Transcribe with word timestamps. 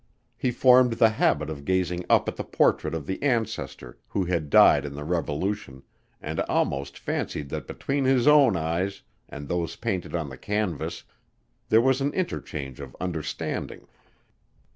He 0.35 0.49
formed 0.49 0.93
the 0.93 1.09
habit 1.09 1.47
of 1.51 1.63
gazing 1.63 2.05
up 2.09 2.27
at 2.27 2.35
the 2.35 2.43
portrait 2.43 2.95
of 2.95 3.05
the 3.05 3.21
ancestor 3.21 3.99
who 4.07 4.25
had 4.25 4.49
died 4.49 4.83
in 4.83 4.95
the 4.95 5.03
revolution 5.03 5.83
and 6.19 6.39
almost 6.49 6.97
fancied 6.97 7.49
that 7.49 7.67
between 7.67 8.05
his 8.05 8.25
own 8.27 8.57
eyes 8.57 9.03
and 9.29 9.47
those 9.47 9.75
painted 9.75 10.15
on 10.15 10.27
the 10.29 10.39
canvas 10.39 11.03
there 11.69 11.81
was 11.81 12.01
an 12.01 12.11
interchange 12.15 12.79
of 12.79 12.97
understanding. 12.99 13.85